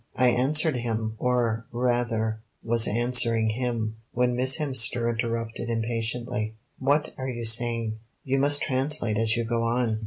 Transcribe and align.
I 0.15 0.29
answered 0.29 0.77
him, 0.77 1.13
or, 1.19 1.67
rather, 1.71 2.41
was 2.63 2.87
answering 2.87 3.49
him, 3.51 3.97
when 4.13 4.35
Miss 4.35 4.57
Hemster 4.57 5.07
interrupted 5.07 5.69
impatiently: 5.69 6.55
"What 6.79 7.13
are 7.19 7.29
you 7.29 7.45
saying? 7.45 7.99
You 8.23 8.39
must 8.39 8.63
translate 8.63 9.17
as 9.19 9.37
you 9.37 9.43
go 9.45 9.61
on. 9.61 9.99